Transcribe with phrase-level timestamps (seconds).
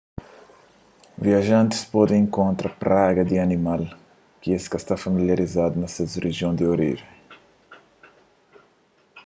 [1.25, 3.81] viajantis pode inkontra praga di animal
[4.41, 7.11] ki es ka sta familializadu na ses rijion di orijen